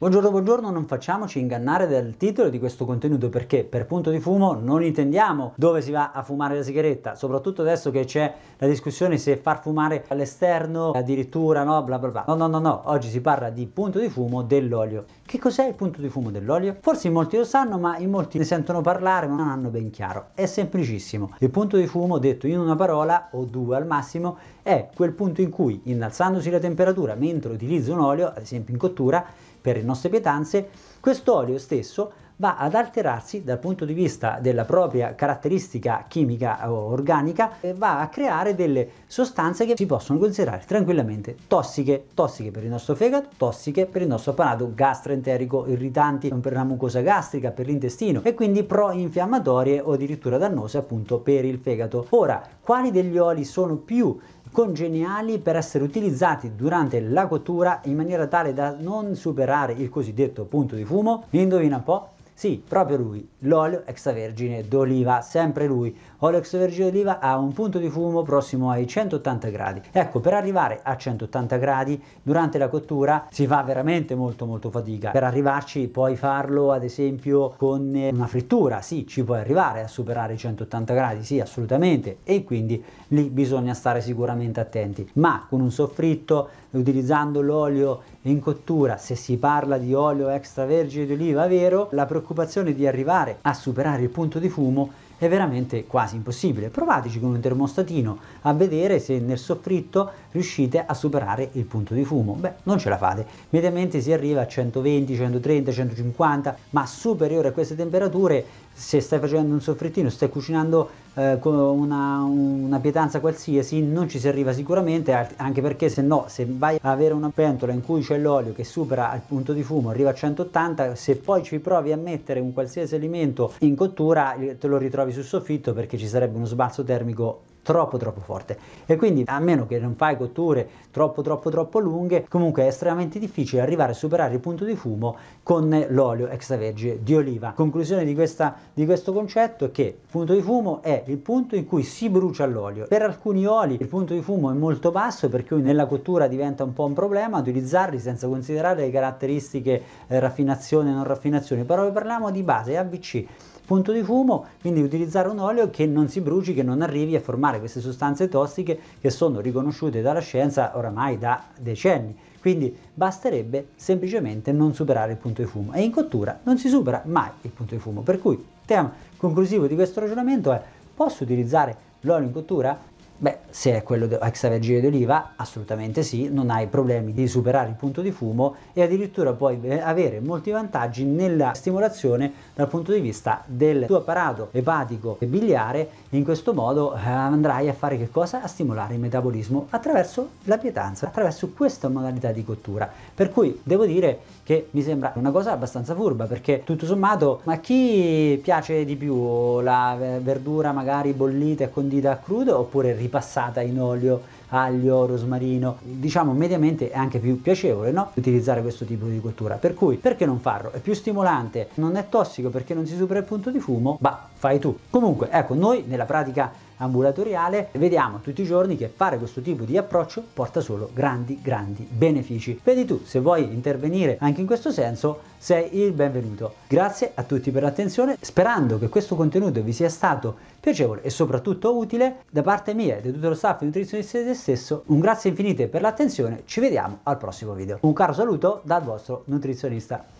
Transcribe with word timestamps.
Buongiorno, 0.00 0.30
buongiorno, 0.30 0.70
non 0.70 0.86
facciamoci 0.86 1.40
ingannare 1.40 1.88
dal 1.88 2.14
titolo 2.16 2.50
di 2.50 2.60
questo 2.60 2.84
contenuto 2.84 3.28
perché 3.30 3.64
per 3.64 3.84
punto 3.84 4.10
di 4.10 4.20
fumo 4.20 4.52
non 4.54 4.84
intendiamo 4.84 5.54
dove 5.56 5.82
si 5.82 5.90
va 5.90 6.12
a 6.12 6.22
fumare 6.22 6.54
la 6.54 6.62
sigaretta, 6.62 7.16
soprattutto 7.16 7.62
adesso 7.62 7.90
che 7.90 8.04
c'è 8.04 8.32
la 8.58 8.68
discussione 8.68 9.18
se 9.18 9.36
far 9.36 9.60
fumare 9.60 10.04
all'esterno, 10.06 10.92
addirittura 10.92 11.64
no, 11.64 11.82
bla 11.82 11.98
bla 11.98 12.10
bla. 12.10 12.24
No, 12.28 12.36
no, 12.36 12.46
no, 12.46 12.60
no, 12.60 12.82
oggi 12.84 13.08
si 13.08 13.20
parla 13.20 13.50
di 13.50 13.66
punto 13.66 13.98
di 13.98 14.08
fumo 14.08 14.44
dell'olio. 14.44 15.04
Che 15.26 15.36
cos'è 15.40 15.66
il 15.66 15.74
punto 15.74 16.00
di 16.00 16.08
fumo 16.08 16.30
dell'olio? 16.30 16.76
Forse 16.78 17.08
in 17.08 17.14
molti 17.14 17.36
lo 17.36 17.42
sanno, 17.42 17.76
ma 17.76 17.98
in 17.98 18.08
molti 18.08 18.38
ne 18.38 18.44
sentono 18.44 18.80
parlare 18.80 19.26
ma 19.26 19.34
non 19.34 19.48
hanno 19.48 19.68
ben 19.68 19.90
chiaro. 19.90 20.28
È 20.32 20.46
semplicissimo. 20.46 21.34
Il 21.40 21.50
punto 21.50 21.76
di 21.76 21.88
fumo, 21.88 22.18
detto 22.18 22.46
in 22.46 22.60
una 22.60 22.76
parola 22.76 23.30
o 23.32 23.42
due 23.42 23.74
al 23.74 23.84
massimo, 23.84 24.36
è 24.62 24.90
quel 24.94 25.12
punto 25.12 25.40
in 25.40 25.50
cui, 25.50 25.80
innalzandosi 25.84 26.50
la 26.50 26.60
temperatura 26.60 27.16
mentre 27.16 27.52
utilizzo 27.52 27.94
un 27.94 28.00
olio, 28.00 28.28
ad 28.28 28.42
esempio 28.42 28.72
in 28.72 28.78
cottura, 28.78 29.26
per 29.60 29.76
le 29.76 29.82
nostre 29.82 30.08
pietanze, 30.08 30.68
quest'olio 31.00 31.58
stesso 31.58 32.12
va 32.40 32.56
ad 32.56 32.74
alterarsi 32.74 33.42
dal 33.42 33.58
punto 33.58 33.84
di 33.84 33.92
vista 33.92 34.38
della 34.40 34.64
propria 34.64 35.14
caratteristica 35.14 36.04
chimica 36.06 36.70
o 36.70 36.90
organica 36.90 37.60
e 37.60 37.74
va 37.74 38.00
a 38.00 38.08
creare 38.08 38.54
delle 38.54 38.88
sostanze 39.06 39.66
che 39.66 39.74
si 39.76 39.86
possono 39.86 40.18
considerare 40.20 40.62
tranquillamente 40.64 41.36
tossiche, 41.48 42.06
tossiche 42.14 42.50
per 42.50 42.62
il 42.62 42.70
nostro 42.70 42.94
fegato, 42.94 43.30
tossiche 43.36 43.86
per 43.86 44.02
il 44.02 44.08
nostro 44.08 44.32
apparato 44.32 44.70
gastroenterico, 44.72 45.66
irritanti 45.66 46.32
per 46.40 46.52
la 46.52 46.64
mucosa 46.64 47.00
gastrica, 47.00 47.50
per 47.50 47.66
l'intestino 47.66 48.20
e 48.22 48.34
quindi 48.34 48.62
pro-infiammatorie 48.62 49.80
o 49.80 49.92
addirittura 49.92 50.38
dannose 50.38 50.78
appunto 50.78 51.18
per 51.18 51.44
il 51.44 51.58
fegato. 51.58 52.06
Ora, 52.10 52.40
quali 52.60 52.92
degli 52.92 53.18
oli 53.18 53.44
sono 53.44 53.76
più 53.76 54.16
congeniali 54.50 55.38
per 55.38 55.56
essere 55.56 55.84
utilizzati 55.84 56.54
durante 56.54 57.00
la 57.00 57.26
cottura 57.26 57.80
in 57.84 57.96
maniera 57.96 58.26
tale 58.26 58.52
da 58.52 58.74
non 58.78 59.14
superare 59.14 59.72
il 59.72 59.88
cosiddetto 59.88 60.44
punto 60.44 60.74
di 60.74 60.84
fumo? 60.84 61.24
Indovina 61.30 61.76
un 61.76 61.82
po'? 61.84 62.08
Sì, 62.38 62.62
proprio 62.64 62.96
lui, 62.98 63.28
l'olio 63.38 63.82
extravergine 63.84 64.68
d'oliva, 64.68 65.22
sempre 65.22 65.66
lui. 65.66 65.92
Olio 66.18 66.38
extravergine 66.38 66.88
d'oliva 66.88 67.18
ha 67.18 67.36
un 67.36 67.52
punto 67.52 67.80
di 67.80 67.88
fumo 67.88 68.22
prossimo 68.22 68.70
ai 68.70 68.86
180 68.86 69.48
gradi. 69.48 69.82
Ecco, 69.90 70.20
per 70.20 70.34
arrivare 70.34 70.78
a 70.80 70.96
180 70.96 71.56
gradi 71.56 72.00
durante 72.22 72.58
la 72.58 72.68
cottura 72.68 73.26
si 73.32 73.44
fa 73.48 73.60
veramente 73.64 74.14
molto 74.14 74.46
molto 74.46 74.70
fatica. 74.70 75.10
Per 75.10 75.24
arrivarci 75.24 75.88
puoi 75.88 76.14
farlo 76.14 76.70
ad 76.70 76.84
esempio 76.84 77.54
con 77.56 77.92
una 77.92 78.26
frittura, 78.28 78.82
sì, 78.82 79.04
ci 79.04 79.24
puoi 79.24 79.40
arrivare 79.40 79.82
a 79.82 79.88
superare 79.88 80.34
i 80.34 80.38
180 80.38 80.94
gradi, 80.94 81.24
sì, 81.24 81.40
assolutamente, 81.40 82.18
e 82.22 82.44
quindi 82.44 82.80
lì 83.08 83.30
bisogna 83.30 83.74
stare 83.74 84.00
sicuramente 84.00 84.60
attenti. 84.60 85.10
Ma 85.14 85.44
con 85.48 85.60
un 85.60 85.72
soffritto, 85.72 86.50
utilizzando 86.70 87.40
l'olio 87.40 88.02
in 88.22 88.38
cottura, 88.38 88.96
se 88.96 89.16
si 89.16 89.38
parla 89.38 89.76
di 89.76 89.92
olio 89.92 90.28
extravergine 90.28 91.06
d'oliva 91.06 91.48
vero, 91.48 91.88
la 91.92 92.04
preoccupazione 92.04 92.26
di 92.74 92.86
arrivare 92.86 93.38
a 93.42 93.54
superare 93.54 94.02
il 94.02 94.10
punto 94.10 94.38
di 94.38 94.48
fumo 94.48 94.90
è 95.18 95.28
veramente 95.28 95.84
quasi 95.84 96.16
impossibile. 96.16 96.68
Provateci 96.68 97.20
con 97.20 97.30
un 97.30 97.40
termostatino 97.40 98.18
a 98.42 98.52
vedere 98.54 98.98
se 99.00 99.18
nel 99.18 99.38
soffritto 99.38 100.10
riuscite 100.30 100.84
a 100.84 100.94
superare 100.94 101.50
il 101.52 101.64
punto 101.64 101.94
di 101.94 102.04
fumo. 102.04 102.34
Beh, 102.34 102.54
non 102.64 102.78
ce 102.78 102.88
la 102.88 102.96
fate. 102.96 103.26
Mediamente 103.50 104.00
si 104.00 104.12
arriva 104.12 104.42
a 104.42 104.46
120, 104.46 105.14
130, 105.14 105.72
150, 105.72 106.56
ma 106.70 106.86
superiore 106.86 107.48
a 107.48 107.52
queste 107.52 107.74
temperature, 107.74 108.44
se 108.72 109.00
stai 109.00 109.18
facendo 109.18 109.52
un 109.52 109.60
soffrittino, 109.60 110.08
stai 110.08 110.28
cucinando 110.28 110.88
eh, 111.14 111.38
una, 111.42 112.22
una 112.22 112.78
pietanza 112.78 113.18
qualsiasi, 113.18 113.82
non 113.82 114.08
ci 114.08 114.20
si 114.20 114.28
arriva 114.28 114.52
sicuramente, 114.52 115.12
anche 115.36 115.60
perché 115.60 115.88
se 115.88 116.00
no, 116.00 116.26
se 116.28 116.46
vai 116.48 116.78
a 116.80 116.90
avere 116.90 117.12
una 117.12 117.30
pentola 117.34 117.72
in 117.72 117.82
cui 117.82 118.02
c'è 118.02 118.18
l'olio 118.18 118.52
che 118.52 118.62
supera 118.62 119.12
il 119.14 119.22
punto 119.26 119.52
di 119.52 119.64
fumo, 119.64 119.90
arriva 119.90 120.10
a 120.10 120.14
180, 120.14 120.94
se 120.94 121.16
poi 121.16 121.42
ci 121.42 121.58
provi 121.58 121.90
a 121.90 121.96
mettere 121.96 122.38
un 122.38 122.52
qualsiasi 122.52 122.94
alimento 122.94 123.52
in 123.60 123.74
cottura, 123.74 124.36
te 124.58 124.66
lo 124.68 124.78
ritrovi 124.78 125.07
sul 125.12 125.24
soffitto 125.24 125.72
perché 125.72 125.96
ci 125.96 126.06
sarebbe 126.06 126.36
uno 126.36 126.46
sbalzo 126.46 126.82
termico 126.84 127.42
troppo 127.68 127.98
troppo 127.98 128.22
forte. 128.22 128.58
E 128.86 128.96
quindi 128.96 129.24
a 129.26 129.38
meno 129.40 129.66
che 129.66 129.78
non 129.78 129.94
fai 129.94 130.16
cotture 130.16 130.66
troppo 130.90 131.20
troppo 131.20 131.50
troppo 131.50 131.78
lunghe 131.78 132.24
comunque 132.26 132.62
è 132.62 132.68
estremamente 132.68 133.18
difficile 133.18 133.60
arrivare 133.60 133.92
a 133.92 133.94
superare 133.94 134.32
il 134.32 134.40
punto 134.40 134.64
di 134.64 134.74
fumo 134.74 135.16
con 135.42 135.84
l'olio 135.90 136.28
extravergine 136.28 137.02
di 137.02 137.14
oliva. 137.14 137.52
Conclusione 137.54 138.06
di, 138.06 138.14
questa, 138.14 138.56
di 138.72 138.86
questo 138.86 139.12
concetto 139.12 139.66
è 139.66 139.70
che 139.70 139.82
il 139.82 140.10
punto 140.10 140.32
di 140.32 140.40
fumo 140.40 140.80
è 140.80 141.02
il 141.08 141.18
punto 141.18 141.56
in 141.56 141.66
cui 141.66 141.82
si 141.82 142.08
brucia 142.08 142.46
l'olio. 142.46 142.86
Per 142.86 143.02
alcuni 143.02 143.44
oli 143.44 143.76
il 143.78 143.86
punto 143.86 144.14
di 144.14 144.22
fumo 144.22 144.50
è 144.50 144.54
molto 144.54 144.90
basso 144.90 145.28
per 145.28 145.44
cui 145.44 145.60
nella 145.60 145.84
cottura 145.84 146.26
diventa 146.26 146.64
un 146.64 146.72
po' 146.72 146.86
un 146.86 146.94
problema 146.94 147.38
utilizzarli 147.38 147.98
senza 147.98 148.28
considerare 148.28 148.80
le 148.80 148.90
caratteristiche 148.90 149.82
eh, 150.06 150.18
raffinazione 150.18 150.88
e 150.88 150.94
non 150.94 151.04
raffinazione. 151.04 151.64
Però 151.64 151.92
parliamo 151.92 152.30
di 152.30 152.42
base 152.42 152.78
ABC 152.78 153.26
punto 153.68 153.92
di 153.92 154.02
fumo, 154.02 154.46
quindi 154.62 154.80
utilizzare 154.80 155.28
un 155.28 155.40
olio 155.40 155.68
che 155.68 155.84
non 155.84 156.08
si 156.08 156.22
bruci, 156.22 156.54
che 156.54 156.62
non 156.62 156.80
arrivi 156.80 157.14
a 157.16 157.20
formare 157.20 157.57
queste 157.58 157.80
sostanze 157.80 158.28
tossiche 158.28 158.78
che 159.00 159.10
sono 159.10 159.40
riconosciute 159.40 160.00
dalla 160.00 160.20
scienza 160.20 160.76
oramai 160.76 161.18
da 161.18 161.44
decenni. 161.58 162.16
Quindi 162.40 162.74
basterebbe 162.94 163.68
semplicemente 163.76 164.52
non 164.52 164.74
superare 164.74 165.12
il 165.12 165.18
punto 165.18 165.42
di 165.42 165.48
fumo 165.48 165.72
e 165.72 165.82
in 165.82 165.90
cottura 165.90 166.38
non 166.44 166.56
si 166.58 166.68
supera 166.68 167.02
mai 167.04 167.30
il 167.42 167.50
punto 167.50 167.74
di 167.74 167.80
fumo. 167.80 168.02
Per 168.02 168.20
cui 168.20 168.34
il 168.34 168.44
tema 168.64 168.92
conclusivo 169.16 169.66
di 169.66 169.74
questo 169.74 170.00
ragionamento 170.00 170.52
è 170.52 170.62
posso 170.94 171.24
utilizzare 171.24 171.76
l'olio 172.00 172.26
in 172.26 172.32
cottura? 172.32 172.78
Beh, 173.20 173.38
se 173.50 173.74
è 173.74 173.82
quello 173.82 174.08
extravergine 174.20 174.80
d'oliva, 174.80 175.32
assolutamente 175.34 176.04
sì, 176.04 176.28
non 176.30 176.50
hai 176.50 176.68
problemi 176.68 177.12
di 177.12 177.26
superare 177.26 177.68
il 177.68 177.74
punto 177.74 178.00
di 178.00 178.12
fumo 178.12 178.54
e 178.72 178.80
addirittura 178.80 179.32
puoi 179.32 179.58
avere 179.80 180.20
molti 180.20 180.52
vantaggi 180.52 181.04
nella 181.04 181.52
stimolazione 181.54 182.32
dal 182.54 182.68
punto 182.68 182.92
di 182.92 183.00
vista 183.00 183.42
del 183.44 183.86
tuo 183.86 183.96
apparato 183.96 184.50
epatico 184.52 185.16
e 185.18 185.26
biliare. 185.26 185.88
In 186.10 186.22
questo 186.22 186.54
modo 186.54 186.94
eh, 186.94 187.00
andrai 187.08 187.68
a 187.68 187.72
fare 187.72 187.98
che 187.98 188.08
cosa? 188.08 188.40
A 188.40 188.46
stimolare 188.46 188.94
il 188.94 189.00
metabolismo 189.00 189.66
attraverso 189.70 190.28
la 190.44 190.56
pietanza, 190.56 191.08
attraverso 191.08 191.48
questa 191.48 191.88
modalità 191.88 192.30
di 192.30 192.44
cottura. 192.44 192.88
Per 193.12 193.32
cui 193.32 193.60
devo 193.64 193.84
dire 193.84 194.20
che 194.44 194.68
mi 194.70 194.82
sembra 194.82 195.12
una 195.16 195.32
cosa 195.32 195.50
abbastanza 195.50 195.92
furba 195.94 196.26
perché 196.26 196.62
tutto 196.64 196.86
sommato, 196.86 197.40
ma 197.44 197.58
chi 197.58 198.38
piace 198.40 198.84
di 198.84 198.94
più 198.94 199.60
la 199.60 199.96
verdura 200.22 200.70
magari 200.70 201.12
bollita 201.12 201.64
e 201.64 201.70
condita 201.70 202.12
a 202.12 202.16
crudo 202.16 202.56
oppure 202.60 202.94
ripassata 203.08 203.60
in 203.62 203.80
olio, 203.80 204.22
aglio, 204.50 205.06
rosmarino, 205.06 205.78
diciamo 205.80 206.32
mediamente 206.32 206.90
è 206.90 206.96
anche 206.96 207.18
più 207.18 207.40
piacevole 207.40 207.90
no? 207.90 208.10
utilizzare 208.14 208.60
questo 208.60 208.84
tipo 208.84 209.06
di 209.06 209.20
cottura. 209.20 209.56
Per 209.56 209.74
cui 209.74 209.96
perché 209.96 210.24
non 210.26 210.38
farlo? 210.38 210.70
È 210.72 210.78
più 210.78 210.94
stimolante, 210.94 211.70
non 211.74 211.96
è 211.96 212.08
tossico 212.08 212.50
perché 212.50 212.74
non 212.74 212.86
si 212.86 212.96
supera 212.96 213.18
il 213.18 213.24
punto 213.24 213.50
di 213.50 213.58
fumo, 213.58 213.96
bah, 214.00 214.28
fai 214.34 214.58
tu. 214.58 214.76
Comunque, 214.90 215.28
ecco, 215.30 215.54
noi 215.54 215.84
nella 215.86 216.04
pratica 216.04 216.52
ambulatoriale 216.78 217.68
vediamo 217.72 218.20
tutti 218.20 218.42
i 218.42 218.44
giorni 218.44 218.76
che 218.76 218.88
fare 218.94 219.18
questo 219.18 219.40
tipo 219.40 219.64
di 219.64 219.76
approccio 219.76 220.22
porta 220.32 220.60
solo 220.60 220.90
grandi 220.92 221.40
grandi 221.40 221.86
benefici. 221.88 222.60
Vedi 222.62 222.84
tu, 222.84 223.02
se 223.04 223.20
vuoi 223.20 223.52
intervenire 223.52 224.16
anche 224.20 224.40
in 224.40 224.46
questo 224.46 224.70
senso, 224.70 225.20
sei 225.38 225.80
il 225.80 225.92
benvenuto. 225.92 226.54
Grazie 226.66 227.12
a 227.14 227.22
tutti 227.22 227.50
per 227.50 227.62
l'attenzione, 227.62 228.16
sperando 228.20 228.78
che 228.78 228.88
questo 228.88 229.14
contenuto 229.14 229.62
vi 229.62 229.72
sia 229.72 229.88
stato 229.88 230.36
piacevole 230.60 231.02
e 231.02 231.10
soprattutto 231.10 231.76
utile 231.76 232.24
da 232.30 232.42
parte 232.42 232.74
mia 232.74 232.96
e 232.96 233.02
di 233.02 233.12
tutto 233.12 233.28
lo 233.28 233.34
staff 233.34 233.62
nutrizionista 233.62 234.18
di 234.18 234.24
te 234.24 234.34
stesso. 234.34 234.82
Un 234.86 235.00
grazie 235.00 235.30
infinite 235.30 235.68
per 235.68 235.80
l'attenzione, 235.80 236.42
ci 236.44 236.60
vediamo 236.60 236.98
al 237.04 237.18
prossimo 237.18 237.54
video. 237.54 237.78
Un 237.82 237.92
caro 237.92 238.12
saluto 238.12 238.60
dal 238.64 238.82
vostro 238.82 239.22
nutrizionista. 239.26 240.17